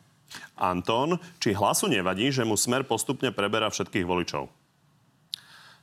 Anton, 0.55 1.19
či 1.43 1.51
hlasu 1.57 1.91
nevadí, 1.91 2.31
že 2.31 2.47
mu 2.47 2.55
smer 2.55 2.87
postupne 2.87 3.35
preberá 3.35 3.67
všetkých 3.67 4.07
voličov? 4.07 4.47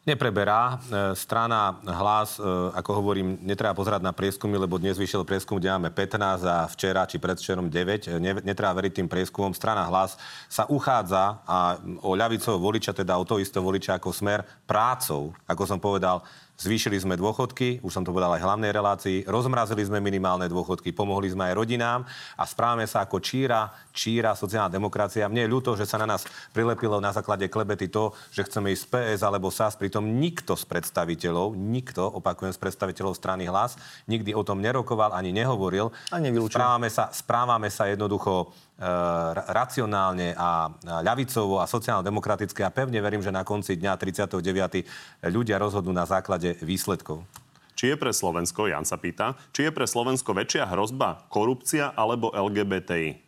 Nepreberá. 0.07 0.79
E, 0.79 1.19
strana 1.19 1.83
hlas, 1.83 2.39
e, 2.39 2.47
ako 2.79 3.03
hovorím, 3.03 3.43
netreba 3.43 3.75
pozerať 3.75 4.07
na 4.07 4.15
prieskumy, 4.15 4.55
lebo 4.55 4.79
dnes 4.79 4.95
vyšiel 4.95 5.27
prieskum, 5.27 5.59
kde 5.59 5.75
máme 5.75 5.91
15 5.91 6.47
a 6.47 6.71
včera 6.71 7.03
či 7.11 7.19
predvčerom 7.19 7.67
9. 7.67 8.15
E, 8.15 8.23
netreba 8.23 8.71
veriť 8.71 9.03
tým 9.03 9.11
prieskumom. 9.11 9.51
Strana 9.51 9.83
hlas 9.91 10.15
sa 10.47 10.63
uchádza 10.71 11.43
a 11.43 11.83
o 12.07 12.15
ľavicového 12.15 12.63
voliča, 12.63 12.95
teda 12.95 13.19
o 13.19 13.27
to 13.27 13.43
isté 13.43 13.59
voliča 13.59 13.99
ako 13.99 14.15
smer, 14.15 14.47
prácou, 14.63 15.35
ako 15.43 15.63
som 15.67 15.83
povedal, 15.83 16.23
zvýšili 16.57 16.97
sme 16.97 17.15
dôchodky, 17.21 17.85
už 17.85 17.93
som 17.93 18.05
to 18.05 18.13
povedal 18.13 18.33
aj 18.33 18.41
v 18.41 18.49
hlavnej 18.49 18.73
relácii, 18.73 19.17
rozmrazili 19.29 19.85
sme 19.85 20.01
minimálne 20.01 20.49
dôchodky, 20.49 20.91
pomohli 20.97 21.29
sme 21.29 21.53
aj 21.53 21.55
rodinám 21.55 22.01
a 22.37 22.45
správame 22.49 22.89
sa 22.89 23.05
ako 23.05 23.21
číra, 23.21 23.69
číra 23.93 24.33
sociálna 24.33 24.73
demokracia. 24.73 25.29
Mne 25.29 25.45
je 25.45 25.53
ľúto, 25.53 25.77
že 25.77 25.85
sa 25.85 26.01
na 26.01 26.17
nás 26.17 26.25
prilepilo 26.57 26.97
na 26.99 27.13
základe 27.13 27.45
klebety 27.53 27.93
to, 27.93 28.17
že 28.33 28.49
chceme 28.49 28.73
ísť 28.73 28.89
PS 28.89 29.21
alebo 29.21 29.53
SAS, 29.53 29.77
pritom 29.77 30.03
nikto 30.03 30.57
z 30.57 30.65
predstaviteľov, 30.65 31.53
nikto, 31.55 32.09
opakujem, 32.09 32.57
z 32.57 32.61
predstaviteľov 32.61 33.13
strany 33.13 33.45
hlas, 33.47 33.77
nikdy 34.09 34.33
o 34.33 34.41
tom 34.41 34.65
nerokoval 34.65 35.13
ani 35.13 35.37
nehovoril. 35.37 35.93
A 36.09 36.19
správame 36.49 36.89
sa, 36.89 37.13
správame 37.13 37.69
sa 37.69 37.85
jednoducho 37.87 38.51
racionálne 39.49 40.37
a 40.37 40.69
ľavicovo 41.01 41.65
a 41.65 41.67
sociálno-demokratické 41.71 42.61
a 42.61 42.75
pevne 42.75 43.01
verím, 43.01 43.25
že 43.25 43.33
na 43.33 43.41
konci 43.41 43.81
dňa 43.81 43.97
39. 43.97 45.33
ľudia 45.33 45.57
rozhodnú 45.57 45.97
na 45.97 46.05
základe 46.05 46.61
výsledkov. 46.61 47.25
Či 47.77 47.93
je 47.93 47.97
pre 47.97 48.13
Slovensko, 48.13 48.69
Jan 48.69 48.89
sa 48.89 48.97
pýta, 48.97 49.37
či 49.53 49.69
je 49.69 49.73
pre 49.73 49.85
Slovensko 49.85 50.33
väčšia 50.33 50.69
hrozba 50.73 51.29
korupcia 51.29 51.93
alebo 51.93 52.33
LGBTI? 52.33 53.25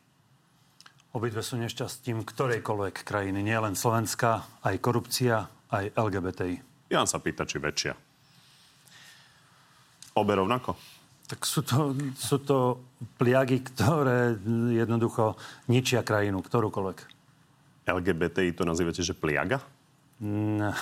Obidve 1.17 1.41
sú 1.41 1.57
nešťastím 1.57 2.25
ktorejkoľvek 2.25 3.05
krajiny, 3.05 3.41
nie 3.41 3.57
len 3.57 3.73
Slovenska, 3.73 4.45
aj 4.65 4.77
korupcia, 4.85 5.49
aj 5.73 5.97
LGBTI. 5.97 6.57
Jan 6.93 7.09
sa 7.09 7.21
pýta, 7.21 7.49
či 7.49 7.61
väčšia. 7.61 7.93
Obe 10.17 10.33
rovnako? 10.37 10.98
Tak 11.29 11.45
sú 11.45 11.61
to, 11.61 11.93
sú 12.17 12.41
to 12.41 12.81
pliagy, 13.21 13.61
ktoré 13.61 14.41
jednoducho 14.73 15.37
ničia 15.69 16.01
krajinu, 16.01 16.41
ktorúkoľvek. 16.41 16.99
LGBTI 17.85 18.57
to 18.57 18.65
nazývate, 18.65 19.05
že 19.05 19.13
pliaga? 19.13 19.61
Mm, 20.25 20.73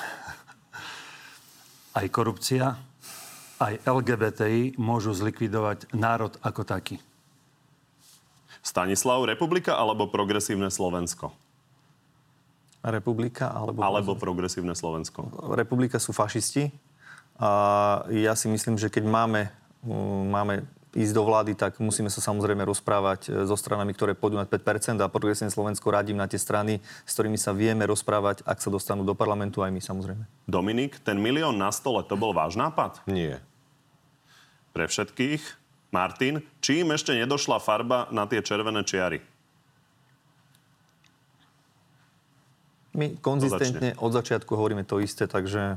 aj 1.99 2.07
korupcia, 2.15 2.79
aj 3.59 3.75
LGBTI 3.83 4.79
môžu 4.79 5.17
zlikvidovať 5.19 5.91
národ 5.97 6.35
ako 6.45 6.63
taký. 6.63 7.03
Stanislav, 8.63 9.23
republika 9.27 9.79
alebo 9.79 10.11
progresívne 10.11 10.71
Slovensko? 10.71 11.31
Republika 12.87 13.51
alebo... 13.51 13.83
Alebo 13.83 14.13
progresívne 14.15 14.75
Slovensko. 14.75 15.27
Republika 15.55 15.99
sú 15.99 16.15
fašisti. 16.15 16.71
A 17.37 17.51
ja 18.11 18.33
si 18.39 18.47
myslím, 18.47 18.79
že 18.79 18.91
keď 18.91 19.05
máme 19.07 19.41
máme 20.27 20.67
ísť 20.97 21.13
do 21.13 21.23
vlády, 21.29 21.53
tak 21.53 21.77
musíme 21.77 22.09
sa 22.09 22.25
samozrejme 22.25 22.65
rozprávať 22.65 23.29
e, 23.29 23.45
so 23.45 23.53
stranami, 23.53 23.93
ktoré 23.93 24.17
pôjdu 24.17 24.41
na 24.41 24.49
5% 24.49 24.97
a 25.05 25.13
progresívne 25.13 25.53
Slovensko 25.53 25.93
radím 25.93 26.17
na 26.17 26.25
tie 26.25 26.41
strany, 26.41 26.81
s 27.05 27.13
ktorými 27.13 27.37
sa 27.37 27.53
vieme 27.53 27.85
rozprávať, 27.85 28.41
ak 28.49 28.65
sa 28.65 28.73
dostanú 28.73 29.05
do 29.05 29.13
parlamentu, 29.13 29.61
aj 29.61 29.71
my 29.77 29.81
samozrejme. 29.85 30.25
Dominik, 30.49 30.97
ten 31.05 31.21
milión 31.21 31.61
na 31.61 31.69
stole, 31.69 32.01
to 32.09 32.17
bol 32.17 32.33
váš 32.33 32.57
nápad? 32.57 33.05
Nie. 33.05 33.45
Pre 34.73 34.89
všetkých? 34.89 35.69
Martin, 35.93 36.41
čím 36.65 36.97
ešte 36.97 37.13
nedošla 37.13 37.61
farba 37.61 38.09
na 38.09 38.25
tie 38.25 38.41
červené 38.41 38.83
čiary? 38.83 39.21
My 42.97 43.13
konzistentne 43.21 43.93
od 44.01 44.17
začiatku 44.17 44.49
hovoríme 44.57 44.81
to 44.89 45.05
isté, 45.05 45.29
takže 45.29 45.77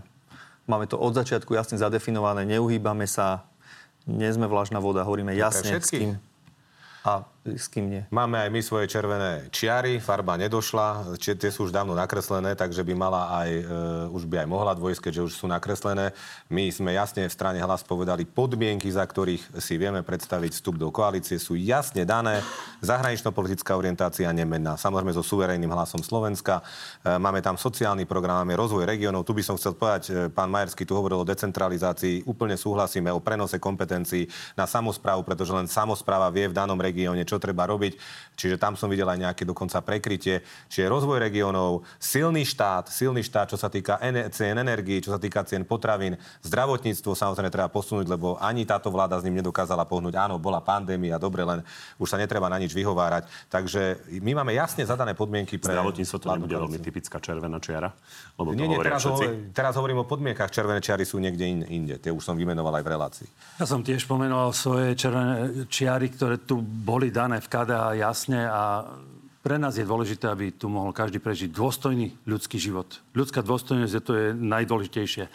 máme 0.71 0.87
to 0.87 0.95
od 0.95 1.11
začiatku 1.11 1.51
jasne 1.51 1.75
zadefinované, 1.75 2.47
neuhýbame 2.47 3.03
sa, 3.03 3.43
nie 4.07 4.29
sme 4.31 4.47
vlažná 4.47 4.79
voda, 4.79 5.03
hovoríme 5.03 5.35
jasne, 5.35 5.79
s 5.79 5.91
kým. 5.91 6.15
A 7.03 7.23
s 7.47 7.71
kým 7.71 7.87
nie. 7.87 8.01
Máme 8.11 8.35
aj 8.35 8.49
my 8.51 8.59
svoje 8.59 8.91
červené 8.91 9.47
čiary, 9.47 10.03
farba 10.03 10.35
nedošla, 10.35 11.15
či, 11.15 11.39
tie 11.39 11.47
sú 11.47 11.69
už 11.69 11.71
dávno 11.71 11.95
nakreslené, 11.95 12.51
takže 12.51 12.83
by 12.83 12.93
mala 12.93 13.31
aj, 13.31 13.49
e, 13.49 13.63
už 14.11 14.27
by 14.27 14.43
aj 14.43 14.47
mohla 14.51 14.75
dvojsť, 14.75 15.07
keďže 15.07 15.21
už 15.31 15.33
sú 15.39 15.45
nakreslené. 15.47 16.11
My 16.51 16.67
sme 16.67 16.91
jasne 16.91 17.23
v 17.23 17.31
strane 17.31 17.63
hlas 17.63 17.79
povedali 17.87 18.27
podmienky, 18.27 18.91
za 18.91 19.07
ktorých 19.07 19.55
si 19.55 19.79
vieme 19.79 20.03
predstaviť 20.03 20.51
vstup 20.51 20.75
do 20.75 20.91
koalície, 20.91 21.39
sú 21.39 21.55
jasne 21.55 22.03
dané. 22.03 22.43
Zahranično-politická 22.83 23.71
orientácia 23.79 24.27
nemenná. 24.35 24.75
Samozrejme 24.75 25.15
so 25.15 25.23
suverénnym 25.23 25.71
hlasom 25.71 26.03
Slovenska. 26.03 26.59
E, 26.99 27.15
máme 27.15 27.39
tam 27.39 27.55
sociálny 27.55 28.03
program, 28.03 28.43
máme 28.43 28.59
rozvoj 28.59 28.83
regionov. 28.83 29.23
Tu 29.23 29.31
by 29.31 29.43
som 29.47 29.55
chcel 29.55 29.79
povedať, 29.79 30.03
e, 30.11 30.11
pán 30.27 30.51
Majerský 30.51 30.83
tu 30.83 30.91
hovoril 30.91 31.23
o 31.23 31.29
decentralizácii. 31.29 32.27
Úplne 32.27 32.59
súhlasíme 32.59 33.07
o 33.15 33.23
prenose 33.23 33.63
kompetencií 33.63 34.27
na 34.59 34.67
samozprávu, 34.67 35.23
pretože 35.23 35.55
len 35.55 35.71
samozpráva 35.71 36.27
vie 36.27 36.51
v 36.51 36.57
danom 36.57 36.75
regióne, 36.75 37.28
čo 37.29 37.37
treba 37.37 37.69
robiť. 37.69 37.93
Čiže 38.33 38.57
tam 38.57 38.73
som 38.73 38.89
videl 38.89 39.05
aj 39.05 39.29
nejaké 39.29 39.43
dokonca 39.45 39.77
prekrytie. 39.85 40.41
Čiže 40.65 40.89
rozvoj 40.89 41.21
regiónov, 41.21 41.85
silný 42.01 42.41
štát, 42.41 42.89
silný 42.89 43.21
štát, 43.21 43.53
čo 43.53 43.57
sa 43.61 43.69
týka 43.69 44.01
cien 44.33 44.57
energii, 44.57 45.05
čo 45.05 45.13
sa 45.13 45.21
týka 45.21 45.45
cien 45.45 45.61
potravín, 45.61 46.17
zdravotníctvo 46.41 47.13
samozrejme 47.13 47.53
treba 47.53 47.69
posunúť, 47.69 48.09
lebo 48.09 48.41
ani 48.41 48.65
táto 48.65 48.89
vláda 48.89 49.21
s 49.21 49.25
ním 49.27 49.43
nedokázala 49.43 49.85
pohnúť. 49.85 50.17
Áno, 50.17 50.41
bola 50.41 50.63
pandémia, 50.63 51.21
dobre, 51.21 51.45
len 51.45 51.61
už 52.01 52.09
sa 52.09 52.17
netreba 52.17 52.49
na 52.49 52.57
nič 52.57 52.73
vyhovárať. 52.73 53.27
Takže 53.51 54.07
my 54.23 54.41
máme 54.41 54.55
jasne 54.55 54.87
zadané 54.87 55.13
podmienky 55.13 55.59
pre... 55.59 55.75
Zdravotníctvo 55.75 56.17
to 56.17 56.27
nebude 56.33 56.55
veľmi 56.55 56.79
typická 56.79 57.19
červená 57.19 57.59
čiara? 57.59 57.91
Lebo 58.39 58.55
nie, 58.55 58.71
nie, 58.71 58.79
teraz, 58.79 59.03
hovor, 59.03 59.51
teraz 59.51 59.75
hovorím 59.75 60.01
o 60.01 60.05
podmienkach. 60.07 60.47
Červené 60.47 60.79
čiary 60.79 61.03
sú 61.03 61.19
niekde 61.19 61.43
in, 61.43 61.61
inde. 61.67 61.99
Tie 61.99 62.09
už 62.09 62.23
som 62.23 62.39
vymenoval 62.39 62.79
aj 62.79 62.83
v 62.87 62.89
relácii. 62.89 63.27
Ja 63.59 63.67
som 63.67 63.83
tiež 63.83 64.07
pomenoval 64.07 64.55
svoje 64.55 64.95
červené 64.95 65.67
čiary, 65.67 66.07
ktoré 66.15 66.39
tu 66.39 66.63
boli 66.63 67.11
dané 67.19 67.43
v 67.43 67.51
KDH 67.51 67.83
jasne 67.99 68.47
a 68.47 68.87
pre 69.43 69.59
nás 69.59 69.75
je 69.75 69.83
dôležité, 69.83 70.31
aby 70.31 70.55
tu 70.55 70.71
mohol 70.71 70.95
každý 70.95 71.19
prežiť 71.19 71.51
dôstojný 71.51 72.15
ľudský 72.23 72.55
život. 72.55 72.87
Ľudská 73.11 73.43
dôstojnosť 73.43 73.93
je 73.95 74.03
to 74.03 74.13
je 74.15 74.27
najdôležitejšie. 74.35 75.25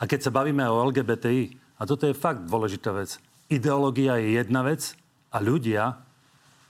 A 0.00 0.02
keď 0.04 0.28
sa 0.28 0.34
bavíme 0.36 0.64
o 0.68 0.84
LGBTI, 0.92 1.56
a 1.80 1.82
toto 1.88 2.04
je 2.04 2.12
fakt 2.12 2.44
dôležitá 2.44 2.92
vec, 2.92 3.16
ideológia 3.48 4.20
je 4.20 4.36
jedna 4.36 4.60
vec 4.60 4.92
a 5.32 5.40
ľudia, 5.40 5.96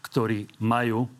ktorí 0.06 0.46
majú 0.62 1.10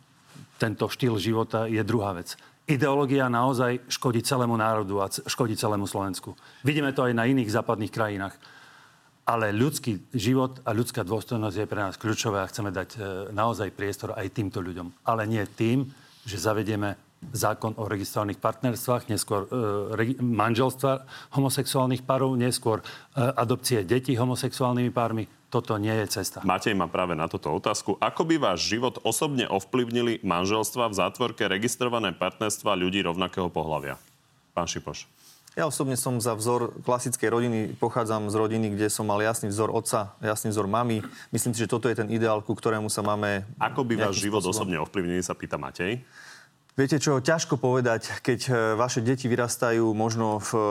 tento 0.63 0.87
štýl 0.87 1.19
života, 1.19 1.67
je 1.67 1.83
druhá 1.83 2.15
vec. 2.15 2.39
Ideológia 2.71 3.27
naozaj 3.27 3.83
škodí 3.91 4.23
celému 4.23 4.55
národu 4.55 4.95
a 5.03 5.11
škodí 5.11 5.59
celému 5.59 5.91
Slovensku. 5.91 6.39
Vidíme 6.63 6.95
to 6.95 7.03
aj 7.03 7.19
na 7.19 7.27
iných 7.27 7.51
západných 7.51 7.91
krajinách. 7.91 8.35
Ale 9.31 9.55
ľudský 9.55 10.11
život 10.11 10.59
a 10.67 10.75
ľudská 10.75 11.07
dôstojnosť 11.07 11.57
je 11.63 11.71
pre 11.71 11.79
nás 11.87 11.95
kľúčové 11.95 12.43
a 12.43 12.51
chceme 12.51 12.75
dať 12.75 12.89
e, 12.91 12.99
naozaj 13.31 13.71
priestor 13.71 14.19
aj 14.19 14.27
týmto 14.35 14.59
ľuďom. 14.59 15.07
Ale 15.07 15.31
nie 15.31 15.47
tým, 15.47 15.87
že 16.27 16.43
zavedieme 16.43 16.99
zákon 17.31 17.77
o 17.77 17.85
registrovaných 17.87 18.41
partnerstvách, 18.41 19.13
neskôr 19.13 19.47
e, 19.47 20.19
manželstva 20.19 21.05
homosexuálnych 21.37 22.03
párov, 22.03 22.35
neskôr 22.35 22.81
e, 22.81 22.85
adopcie 23.21 23.87
detí 23.87 24.17
homosexuálnymi 24.19 24.91
pármi. 24.91 25.31
Toto 25.51 25.79
nie 25.79 25.93
je 26.07 26.23
cesta. 26.23 26.43
Matej 26.47 26.79
má 26.79 26.87
práve 26.87 27.19
na 27.19 27.27
toto 27.27 27.51
otázku. 27.51 27.99
Ako 27.99 28.23
by 28.23 28.39
váš 28.39 28.71
život 28.71 29.03
osobne 29.03 29.51
ovplyvnili 29.51 30.23
manželstva 30.23 30.91
v 30.91 30.95
zátvorke 30.95 31.47
registrované 31.51 32.15
partnerstva 32.15 32.79
ľudí 32.79 33.03
rovnakého 33.03 33.51
pohľavia? 33.51 33.99
Pán 34.55 34.71
Šipoš. 34.71 35.11
Ja 35.59 35.67
osobne 35.67 35.99
som 35.99 36.23
za 36.23 36.39
vzor 36.39 36.79
klasickej 36.87 37.27
rodiny, 37.27 37.59
pochádzam 37.75 38.31
z 38.31 38.35
rodiny, 38.39 38.67
kde 38.71 38.87
som 38.87 39.03
mal 39.11 39.19
jasný 39.19 39.51
vzor 39.51 39.75
otca, 39.75 40.15
jasný 40.23 40.55
vzor 40.55 40.71
mamy. 40.71 41.03
Myslím 41.35 41.59
si, 41.59 41.67
že 41.67 41.71
toto 41.71 41.91
je 41.91 41.99
ten 41.99 42.07
ideál, 42.07 42.39
ku 42.39 42.55
ktorému 42.55 42.87
sa 42.87 43.03
máme... 43.03 43.43
Ako 43.59 43.83
by 43.83 43.99
váš 43.99 44.23
život 44.23 44.47
spôsobom... 44.47 44.71
osobne 44.71 44.79
ovplyvnili, 44.79 45.19
sa 45.27 45.35
pýta 45.35 45.59
Matej. 45.59 46.07
Viete 46.79 47.03
čo, 47.03 47.19
ťažko 47.19 47.59
povedať, 47.59 48.23
keď 48.23 48.41
e, 48.47 48.53
vaše 48.79 49.03
deti 49.03 49.27
vyrastajú 49.27 49.91
možno 49.91 50.39
v 50.39 50.51
e, 50.55 50.63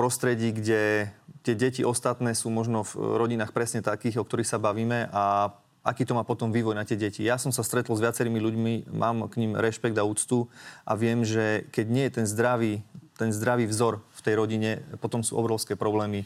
prostredí, 0.00 0.48
kde 0.48 1.12
tie 1.44 1.54
deti 1.54 1.84
ostatné 1.84 2.32
sú 2.32 2.48
možno 2.48 2.88
v 2.88 3.20
rodinách 3.20 3.52
presne 3.52 3.84
takých, 3.84 4.16
o 4.16 4.24
ktorých 4.24 4.48
sa 4.48 4.56
bavíme 4.56 5.12
a 5.12 5.52
aký 5.84 6.06
to 6.08 6.16
má 6.16 6.24
potom 6.24 6.54
vývoj 6.54 6.78
na 6.78 6.86
tie 6.86 6.96
deti. 6.96 7.26
Ja 7.26 7.36
som 7.36 7.50
sa 7.50 7.66
stretol 7.66 7.98
s 7.98 8.02
viacerými 8.02 8.38
ľuďmi, 8.38 8.72
mám 8.96 9.28
k 9.28 9.44
ním 9.44 9.58
rešpekt 9.58 9.98
a 9.98 10.06
úctu 10.06 10.48
a 10.86 10.94
viem, 10.94 11.26
že 11.26 11.66
keď 11.74 11.86
nie 11.90 12.04
je 12.08 12.12
ten 12.22 12.26
zdravý, 12.26 12.80
ten 13.18 13.34
zdravý 13.34 13.66
vzor 13.68 14.00
v 14.22 14.24
tej 14.30 14.34
rodine, 14.38 14.70
potom 15.02 15.26
sú 15.26 15.34
obrovské 15.34 15.74
problémy. 15.74 16.22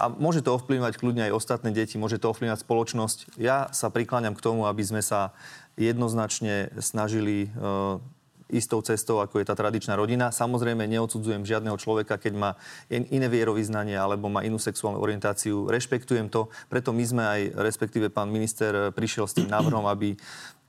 A 0.00 0.10
môže 0.10 0.42
to 0.42 0.56
ovplyvňovať 0.56 0.98
kľudne 0.98 1.22
aj 1.30 1.36
ostatné 1.36 1.70
deti, 1.70 2.00
môže 2.00 2.18
to 2.18 2.32
ovplyvňovať 2.32 2.64
spoločnosť. 2.64 3.18
Ja 3.38 3.70
sa 3.70 3.92
prikláňam 3.92 4.34
k 4.34 4.42
tomu, 4.42 4.66
aby 4.66 4.82
sme 4.82 5.04
sa 5.04 5.36
jednoznačne 5.78 6.74
snažili 6.82 7.52
uh, 7.54 8.02
istou 8.50 8.82
cestou, 8.82 9.22
ako 9.22 9.40
je 9.40 9.46
tá 9.48 9.54
tradičná 9.54 9.94
rodina. 9.96 10.34
Samozrejme, 10.34 10.84
neodsudzujem 10.86 11.46
žiadneho 11.46 11.78
človeka, 11.80 12.20
keď 12.20 12.32
má 12.34 12.50
iné 12.90 13.26
vierovýznanie 13.30 13.96
alebo 13.96 14.28
má 14.28 14.44
inú 14.44 14.60
sexuálnu 14.60 15.00
orientáciu. 15.00 15.66
Rešpektujem 15.70 16.28
to, 16.28 16.52
preto 16.68 16.92
my 16.92 17.04
sme 17.04 17.22
aj, 17.24 17.40
respektíve 17.56 18.12
pán 18.12 18.28
minister 18.28 18.92
prišiel 18.92 19.26
s 19.26 19.36
tým 19.36 19.48
návrhom, 19.48 19.88
aby 19.88 20.14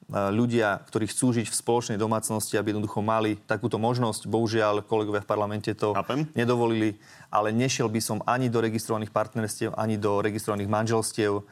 ľudia, 0.10 0.86
ktorí 0.86 1.10
chcú 1.10 1.34
žiť 1.34 1.50
v 1.50 1.56
spoločnej 1.56 1.98
domácnosti, 1.98 2.54
aby 2.62 2.74
jednoducho 2.74 3.02
mali 3.02 3.42
takúto 3.50 3.82
možnosť. 3.82 4.30
Bohužiaľ, 4.30 4.86
kolegovia 4.86 5.26
v 5.26 5.30
parlamente 5.30 5.74
to 5.74 5.98
Chápem. 5.98 6.30
nedovolili, 6.38 6.94
ale 7.34 7.50
nešiel 7.50 7.90
by 7.90 8.02
som 8.02 8.18
ani 8.30 8.54
do 8.54 8.62
registrovaných 8.62 9.10
partnerstiev, 9.10 9.74
ani 9.74 9.98
do 9.98 10.22
registrovaných 10.22 10.70
manželstiev 10.70 11.42
e, 11.42 11.44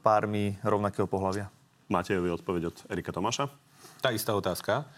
pármi 0.00 0.56
rovnakého 0.64 1.04
pohľavia. 1.04 1.52
Máte 1.92 2.16
vy 2.16 2.40
odpoveď 2.40 2.62
od 2.72 2.76
Erika 2.88 3.12
Tomáša? 3.12 3.52
Tá 4.00 4.16
istá 4.16 4.32
otázka. 4.32 4.88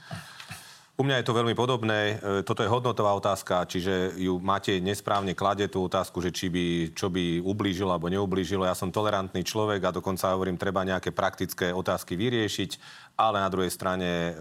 U 1.00 1.02
mňa 1.02 1.24
je 1.24 1.32
to 1.32 1.38
veľmi 1.40 1.56
podobné. 1.56 2.20
E, 2.20 2.44
toto 2.44 2.60
je 2.60 2.68
hodnotová 2.68 3.16
otázka, 3.16 3.64
čiže 3.64 4.20
ju 4.20 4.36
máte 4.36 4.84
nesprávne 4.84 5.32
kladie 5.32 5.64
tú 5.64 5.88
otázku, 5.88 6.20
že 6.20 6.28
či 6.28 6.52
by, 6.52 6.92
čo 6.92 7.08
by 7.08 7.40
ublížilo 7.40 7.88
alebo 7.88 8.12
neublížilo. 8.12 8.68
Ja 8.68 8.76
som 8.76 8.92
tolerantný 8.92 9.40
človek 9.40 9.80
a 9.80 9.96
dokonca 9.96 10.36
hovorím, 10.36 10.60
treba 10.60 10.84
nejaké 10.84 11.08
praktické 11.16 11.72
otázky 11.72 12.20
vyriešiť, 12.20 12.70
ale 13.16 13.40
na 13.40 13.48
druhej 13.48 13.72
strane 13.72 14.08
e, 14.12 14.32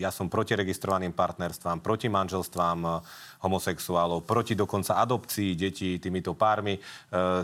ja 0.00 0.08
som 0.08 0.32
proti 0.32 0.56
registrovaným 0.56 1.12
partnerstvám, 1.12 1.84
proti 1.84 2.08
manželstvám 2.08 3.04
homosexuálov, 3.40 4.28
proti 4.28 4.52
dokonca 4.52 5.00
adopcii 5.00 5.56
detí 5.56 5.96
týmito 5.96 6.36
pármi. 6.36 6.76
E, 6.76 6.80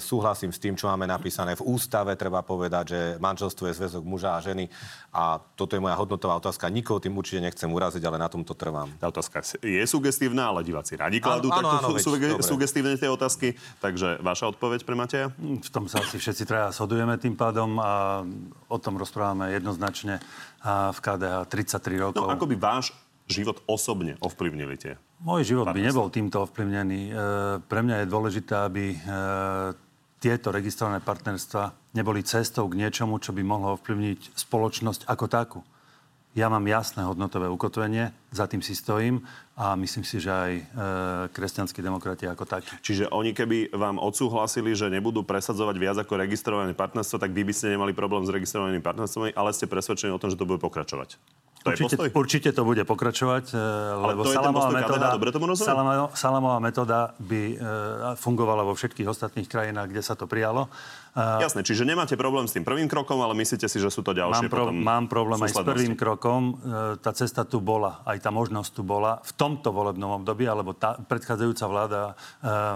súhlasím 0.00 0.52
s 0.52 0.60
tým, 0.60 0.76
čo 0.76 0.88
máme 0.92 1.08
napísané 1.08 1.56
v 1.56 1.64
ústave. 1.76 2.16
Treba 2.16 2.44
povedať, 2.44 2.84
že 2.88 3.00
manželstvo 3.20 3.68
je 3.68 3.76
zväzok 3.80 4.04
muža 4.04 4.36
a 4.36 4.44
ženy. 4.44 4.68
A 5.16 5.40
toto 5.56 5.72
je 5.72 5.80
moja 5.80 5.96
hodnotová 5.96 6.36
otázka. 6.36 6.68
Nikoho 6.68 7.00
tým 7.00 7.16
určite 7.16 7.40
nechcem 7.40 7.68
uraziť, 7.68 8.04
ale 8.04 8.20
na 8.20 8.28
tomto 8.46 8.54
trvám. 8.54 8.94
Tá 9.02 9.10
otázka 9.10 9.42
je 9.58 9.82
sugestívna, 9.90 10.54
ale 10.54 10.62
diváci 10.62 10.94
radi 10.94 11.18
kladú 11.18 11.50
takto 11.50 11.98
sugestívne 12.46 12.94
tie 12.94 13.10
otázky. 13.10 13.58
Takže 13.82 14.22
vaša 14.22 14.54
odpoveď 14.54 14.86
pre 14.86 14.94
Mateja? 14.94 15.34
V 15.34 15.70
tom 15.74 15.90
sa 15.90 15.98
asi 15.98 16.22
všetci 16.22 16.46
traja 16.46 16.70
shodujeme 16.70 17.18
tým 17.18 17.34
pádom 17.34 17.82
a 17.82 18.22
o 18.70 18.78
tom 18.78 18.94
rozprávame 18.94 19.50
jednoznačne 19.50 20.22
v 20.62 20.98
KDH 21.02 21.50
33 21.50 21.98
rokov. 22.06 22.22
No 22.22 22.30
ako 22.30 22.46
by 22.46 22.54
váš 22.54 22.94
život 23.26 23.58
osobne 23.66 24.14
ovplyvnili 24.22 24.78
tie? 24.78 24.94
Môj 25.26 25.42
život 25.42 25.66
by 25.74 25.82
nebol 25.82 26.06
týmto 26.14 26.46
ovplyvnený. 26.46 27.10
E, 27.10 27.12
pre 27.66 27.82
mňa 27.82 28.04
je 28.04 28.06
dôležité, 28.06 28.54
aby 28.54 28.94
e, 28.94 28.96
tieto 30.22 30.54
registrované 30.54 31.02
partnerstva 31.02 31.74
neboli 31.98 32.22
cestou 32.22 32.70
k 32.70 32.78
niečomu, 32.78 33.18
čo 33.18 33.34
by 33.34 33.42
mohlo 33.42 33.74
ovplyvniť 33.74 34.38
spoločnosť 34.38 35.10
ako 35.10 35.26
takú. 35.26 35.58
Ja 36.37 36.52
mám 36.52 36.69
jasné 36.69 37.00
hodnotové 37.00 37.49
ukotvenie, 37.49 38.12
za 38.28 38.45
tým 38.45 38.61
si 38.61 38.76
stojím 38.76 39.25
a 39.57 39.73
myslím 39.73 40.05
si, 40.05 40.21
že 40.21 40.28
aj 40.28 40.52
e, 40.52 40.62
kresťanskí 41.33 41.81
demokrati 41.81 42.28
ako 42.28 42.45
takí. 42.45 42.76
Čiže 42.85 43.09
oni 43.09 43.33
keby 43.33 43.73
vám 43.73 43.97
odsúhlasili, 43.97 44.76
že 44.76 44.93
nebudú 44.93 45.25
presadzovať 45.25 45.76
viac 45.81 45.97
ako 45.97 46.21
registrované 46.21 46.76
partnerstvo, 46.76 47.16
tak 47.16 47.33
vy 47.33 47.40
by 47.40 47.57
ste 47.57 47.73
nemali 47.73 47.97
problém 47.97 48.28
s 48.28 48.35
registrovanými 48.37 48.85
partnerstvami, 48.85 49.33
ale 49.33 49.57
ste 49.57 49.64
presvedčení 49.64 50.12
o 50.12 50.21
tom, 50.21 50.28
že 50.28 50.37
to 50.37 50.45
bude 50.45 50.61
pokračovať. 50.61 51.16
To 51.66 51.75
určite, 51.75 51.94
je 51.99 52.11
určite 52.14 52.49
to 52.54 52.62
bude 52.62 52.82
pokračovať, 52.87 53.44
e, 53.50 53.58
Ale 53.58 54.14
lebo 54.14 54.23
salamová 54.23 54.70
metóda, 54.70 55.06
salamová, 55.58 56.06
salamová 56.14 56.58
metóda 56.62 56.99
by 57.18 57.42
e, 57.50 57.56
fungovala 58.14 58.62
vo 58.62 58.78
všetkých 58.78 59.11
ostatných 59.11 59.50
krajinách, 59.50 59.90
kde 59.90 60.02
sa 60.06 60.14
to 60.14 60.30
prijalo. 60.30 60.70
Uh, 61.16 61.40
Jasné, 61.40 61.64
čiže 61.64 61.88
nemáte 61.88 62.12
problém 62.12 62.44
s 62.44 62.52
tým 62.52 62.61
prvým 62.61 62.92
krokom, 62.92 63.16
ale 63.25 63.32
myslíte 63.40 63.73
si, 63.73 63.80
že 63.80 63.88
sú 63.88 64.04
to 64.04 64.12
ďalšie 64.12 64.46
mám, 64.46 64.52
pro, 64.52 64.62
potom 64.68 64.76
Mám 64.76 65.04
problém 65.08 65.40
aj 65.40 65.52
s 65.56 65.64
prvým 65.64 65.94
krokom. 65.96 66.42
Tá 67.00 67.16
cesta 67.16 67.49
tu 67.49 67.64
bola, 67.64 68.04
aj 68.04 68.20
tá 68.20 68.28
možnosť 68.28 68.70
tu 68.76 68.82
bola 68.85 69.25
v 69.25 69.32
tomto 69.32 69.73
volebnom 69.73 70.20
období, 70.20 70.44
alebo 70.44 70.76
tá 70.76 71.00
predchádzajúca 71.00 71.64
vláda 71.73 72.00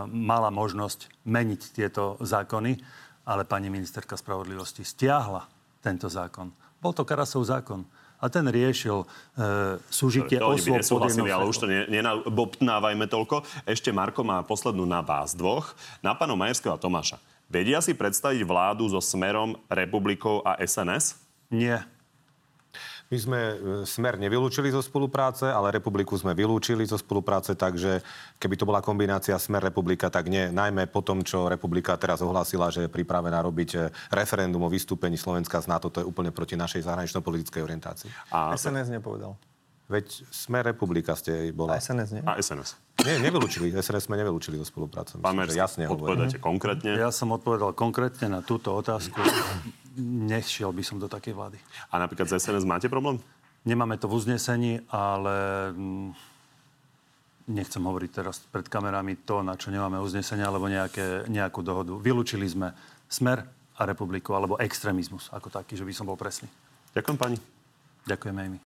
mala 0.08 0.48
možnosť 0.48 1.12
meniť 1.28 1.60
tieto 1.76 2.16
zákony, 2.24 2.80
ale 3.28 3.44
pani 3.44 3.68
ministerka 3.68 4.16
spravodlivosti 4.16 4.88
stiahla 4.88 5.44
tento 5.84 6.08
zákon. 6.08 6.48
Bol 6.80 6.96
to 6.96 7.04
Karasov 7.04 7.44
zákon 7.44 7.84
a 8.20 8.28
ten 8.28 8.44
riešil 8.44 9.02
e, 9.02 9.06
súžitie 9.88 10.36
to 10.36 10.52
osôb. 10.52 10.76
Nesúhlasili, 10.76 11.32
ale 11.32 11.48
už 11.48 11.56
to 11.56 11.66
nenabobtnávajme 11.66 13.08
toľko. 13.08 13.42
Ešte 13.64 13.88
Marko 13.90 14.20
má 14.20 14.44
poslednú 14.44 14.84
na 14.84 15.00
vás 15.00 15.32
dvoch. 15.32 15.72
Na 16.04 16.12
pánom 16.12 16.36
Majerského 16.36 16.76
a 16.76 16.78
Tomáša. 16.78 17.16
Vedia 17.50 17.82
si 17.82 17.96
predstaviť 17.96 18.46
vládu 18.46 18.86
so 18.86 19.02
Smerom, 19.02 19.58
Republikou 19.66 20.44
a 20.46 20.60
SNS? 20.60 21.18
Nie. 21.50 21.82
My 23.10 23.18
sme 23.18 23.40
e, 23.42 23.54
Smer 23.90 24.22
nevylúčili 24.22 24.70
zo 24.70 24.78
spolupráce, 24.78 25.50
ale 25.50 25.74
Republiku 25.74 26.14
sme 26.14 26.30
vylúčili 26.30 26.86
zo 26.86 26.94
spolupráce, 26.94 27.58
takže 27.58 28.06
keby 28.38 28.54
to 28.54 28.62
bola 28.62 28.78
kombinácia 28.78 29.34
Smer 29.34 29.66
Republika, 29.66 30.06
tak 30.06 30.30
nie. 30.30 30.46
Najmä 30.54 30.86
po 30.86 31.02
tom, 31.02 31.26
čo 31.26 31.50
Republika 31.50 31.98
teraz 31.98 32.22
ohlásila, 32.22 32.70
že 32.70 32.86
je 32.86 32.90
pripravená 32.90 33.42
robiť 33.42 33.70
e, 33.74 33.78
referendum 34.14 34.62
o 34.62 34.70
vystúpení 34.70 35.18
Slovenska 35.18 35.58
z 35.58 35.66
NATO, 35.66 35.90
to 35.90 35.98
je 36.00 36.06
úplne 36.06 36.30
proti 36.30 36.54
našej 36.54 36.86
zahranično-politickej 36.86 37.62
orientácii. 37.66 38.10
A 38.30 38.54
SNS 38.54 38.94
nepovedal. 38.94 39.34
Veď 39.90 40.06
sme 40.30 40.62
republika 40.62 41.18
ste 41.18 41.50
bola. 41.50 41.74
A 41.74 41.82
SNS 41.82 42.14
nie? 42.14 42.22
A 42.22 42.38
SNS. 42.38 42.78
Nie, 43.02 43.18
nevylúčili. 43.18 43.74
SNS 43.74 44.06
sme 44.06 44.22
nevylúčili 44.22 44.54
do 44.54 44.62
spolupráce. 44.62 45.18
Pán 45.18 45.34
Mersk, 45.34 45.58
jasne 45.58 45.90
odpovedáte 45.90 46.38
mhm. 46.38 46.46
konkrétne? 46.46 46.94
Ja 46.94 47.10
som 47.10 47.34
odpovedal 47.34 47.74
konkrétne 47.74 48.30
na 48.30 48.40
túto 48.46 48.70
otázku. 48.70 49.18
Nešiel 50.00 50.72
by 50.72 50.82
som 50.82 50.96
do 50.96 51.06
takej 51.06 51.36
vlády. 51.36 51.58
A 51.92 52.00
napríklad 52.00 52.26
z 52.26 52.40
SNS 52.40 52.64
máte 52.64 52.88
problém? 52.88 53.20
Nemáme 53.68 54.00
to 54.00 54.08
v 54.08 54.16
uznesení, 54.16 54.80
ale 54.88 55.68
mm, 55.76 56.10
nechcem 57.52 57.82
hovoriť 57.84 58.10
teraz 58.10 58.40
pred 58.40 58.64
kamerami 58.64 59.20
to, 59.22 59.44
na 59.44 59.58
čo 59.60 59.68
nemáme 59.68 60.00
uznesenie 60.00 60.46
alebo 60.46 60.70
nejaké, 60.70 61.28
nejakú 61.28 61.60
dohodu. 61.60 61.92
Vylúčili 62.00 62.48
sme 62.48 62.72
smer 63.04 63.44
a 63.76 63.82
republiku 63.84 64.32
alebo 64.32 64.56
extrémizmus 64.56 65.28
ako 65.32 65.52
taký, 65.52 65.76
že 65.76 65.84
by 65.84 65.92
som 65.92 66.08
bol 66.08 66.16
presný. 66.16 66.48
Ďakujem 66.96 67.18
pani. 67.20 67.38
Ďakujeme 68.08 68.40
aj 68.40 68.50
my. 68.50 68.58